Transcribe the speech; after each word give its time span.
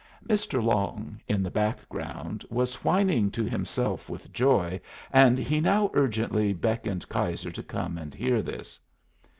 Mr. 0.27 0.63
Long, 0.63 1.21
in 1.27 1.43
the 1.43 1.51
background, 1.51 2.43
was 2.49 2.83
whining 2.83 3.29
to 3.29 3.43
himself 3.43 4.09
with 4.09 4.33
joy, 4.33 4.81
and 5.13 5.37
he 5.37 5.61
now 5.61 5.91
urgently 5.93 6.53
beckoned 6.53 7.07
Keyser 7.07 7.51
to 7.53 7.61
come 7.61 7.99
and 7.99 8.15
hear 8.15 8.41
this. 8.41 8.79